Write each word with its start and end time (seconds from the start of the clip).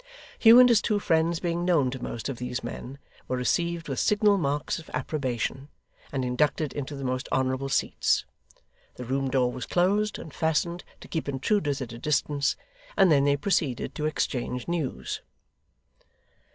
Hugh 0.39 0.59
and 0.59 0.67
his 0.67 0.81
two 0.81 0.97
friends 0.97 1.39
being 1.39 1.63
known 1.63 1.91
to 1.91 2.01
most 2.01 2.27
of 2.27 2.37
these 2.39 2.63
men, 2.63 2.97
were 3.27 3.37
received 3.37 3.87
with 3.87 3.99
signal 3.99 4.39
marks 4.39 4.79
of 4.79 4.89
approbation, 4.95 5.69
and 6.11 6.25
inducted 6.25 6.73
into 6.73 6.95
the 6.95 7.03
most 7.03 7.29
honourable 7.31 7.69
seats. 7.69 8.25
The 8.95 9.05
room 9.05 9.29
door 9.29 9.51
was 9.51 9.67
closed 9.67 10.17
and 10.17 10.33
fastened 10.33 10.83
to 11.01 11.07
keep 11.07 11.29
intruders 11.29 11.83
at 11.83 11.93
a 11.93 11.99
distance, 11.99 12.55
and 12.97 13.11
then 13.11 13.25
they 13.25 13.37
proceeded 13.37 13.93
to 13.93 14.07
exchange 14.07 14.67
news. 14.67 15.21